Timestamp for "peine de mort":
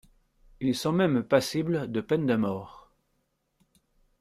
2.01-2.91